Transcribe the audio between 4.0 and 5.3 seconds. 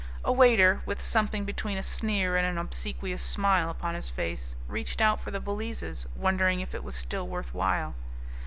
face, reached out for